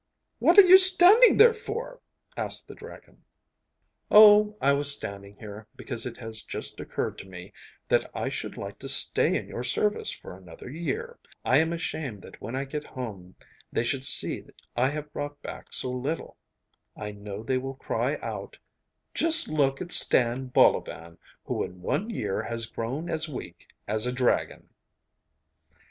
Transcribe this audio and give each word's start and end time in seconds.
'What 0.39 0.57
are 0.57 0.63
you 0.63 0.79
standing 0.79 1.37
there 1.37 1.53
for?' 1.53 2.01
asked 2.35 2.67
the 2.67 2.73
dragon. 2.73 3.23
'Oh, 4.09 4.57
I 4.59 4.73
was 4.73 4.91
standing 4.91 5.35
here 5.35 5.67
because 5.75 6.07
it 6.07 6.17
has 6.17 6.41
just 6.41 6.79
occurred 6.79 7.19
to 7.19 7.27
me 7.27 7.53
that 7.87 8.09
I 8.15 8.27
should 8.29 8.57
like 8.57 8.79
to 8.79 8.89
stay 8.89 9.37
in 9.37 9.47
your 9.47 9.61
service 9.63 10.11
for 10.11 10.35
another 10.35 10.71
year. 10.71 11.19
I 11.45 11.59
am 11.59 11.71
ashamed 11.71 12.23
that 12.23 12.41
when 12.41 12.55
I 12.55 12.65
get 12.65 12.87
home 12.87 13.35
they 13.71 13.83
should 13.83 14.03
see 14.03 14.43
I 14.75 14.89
have 14.89 15.13
brought 15.13 15.39
back 15.43 15.71
so 15.71 15.91
little. 15.91 16.35
I 16.97 17.11
know 17.11 17.41
that 17.43 17.47
they 17.49 17.57
will 17.59 17.75
cry 17.75 18.15
out, 18.23 18.57
"Just 19.13 19.49
look 19.49 19.81
at 19.81 19.91
Stan 19.91 20.47
Bolovan, 20.47 21.19
who 21.45 21.63
in 21.63 21.79
one 21.83 22.09
year 22.09 22.41
has 22.41 22.65
grown 22.65 23.07
as 23.07 23.29
weak 23.29 23.69
as 23.87 24.07
a 24.07 24.11
dragon." 24.11 24.67